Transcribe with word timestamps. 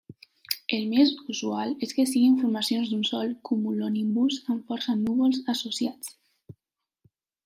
El 0.75 0.85
més 0.91 1.09
usual 1.33 1.73
és 1.87 1.91
que 1.97 2.05
siguin 2.11 2.39
formacions 2.39 2.89
d'un 2.93 3.03
sol 3.09 3.29
cumulonimbus 3.49 4.39
amb 4.55 4.71
força 4.73 4.97
núvols 5.03 5.43
associats. 5.55 6.11